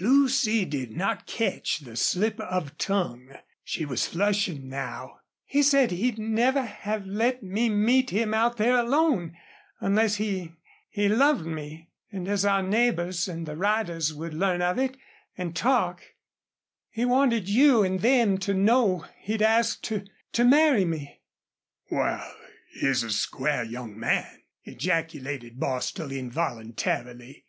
Lucy 0.00 0.64
did 0.64 0.96
not 0.96 1.28
catch 1.28 1.78
the 1.78 1.94
slip 1.94 2.40
of 2.40 2.76
tongue. 2.76 3.30
She 3.62 3.84
was 3.84 4.04
flushing 4.04 4.68
now. 4.68 5.20
"He 5.44 5.62
said 5.62 5.92
he'd 5.92 6.18
never 6.18 6.60
have 6.62 7.06
let 7.06 7.40
me 7.44 7.68
meet 7.68 8.10
him 8.10 8.34
out 8.34 8.56
there 8.56 8.76
alone 8.80 9.36
unless 9.78 10.16
he 10.16 10.50
he 10.88 11.08
loved 11.08 11.46
me 11.46 11.88
and 12.10 12.26
as 12.26 12.44
our 12.44 12.64
neighbors 12.64 13.28
and 13.28 13.46
the 13.46 13.54
riders 13.56 14.12
would 14.12 14.34
learn 14.34 14.60
of 14.60 14.76
it 14.76 14.96
and 15.38 15.54
talk 15.54 16.02
he 16.90 17.04
wanted 17.04 17.48
you 17.48 17.84
and 17.84 18.00
them 18.00 18.38
to 18.38 18.54
know 18.54 19.04
he'd 19.20 19.40
asked 19.40 19.84
to 19.84 20.04
to 20.32 20.42
marry 20.42 20.84
me." 20.84 21.20
"Wal, 21.92 22.28
he's 22.72 23.04
a 23.04 23.12
square 23.12 23.62
young 23.62 23.96
man!" 23.96 24.42
ejaculated 24.64 25.60
Bostil, 25.60 26.10
involuntarily. 26.10 27.44